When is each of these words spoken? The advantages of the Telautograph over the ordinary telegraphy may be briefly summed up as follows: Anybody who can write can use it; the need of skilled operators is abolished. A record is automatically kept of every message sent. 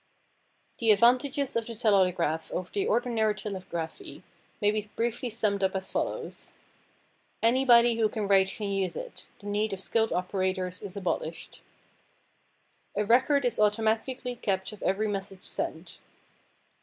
The 0.79 0.89
advantages 0.89 1.55
of 1.55 1.67
the 1.67 1.73
Telautograph 1.75 2.51
over 2.53 2.71
the 2.73 2.87
ordinary 2.87 3.35
telegraphy 3.35 4.23
may 4.59 4.71
be 4.71 4.89
briefly 4.95 5.29
summed 5.29 5.61
up 5.63 5.75
as 5.75 5.91
follows: 5.91 6.53
Anybody 7.43 7.97
who 7.99 8.09
can 8.09 8.27
write 8.27 8.51
can 8.55 8.69
use 8.71 8.95
it; 8.95 9.27
the 9.41 9.45
need 9.45 9.73
of 9.73 9.79
skilled 9.79 10.11
operators 10.11 10.81
is 10.81 10.97
abolished. 10.97 11.61
A 12.95 13.05
record 13.05 13.45
is 13.45 13.59
automatically 13.59 14.33
kept 14.35 14.71
of 14.71 14.81
every 14.81 15.07
message 15.07 15.45
sent. 15.45 15.99